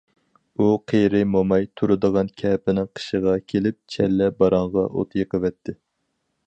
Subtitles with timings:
[0.61, 5.81] ئۇ قېرى موماي تۇرىدىغان كەپىنىڭ قېشىغا كېلىپ چەللە باراڭغا ئوت يېقىۋەتتى.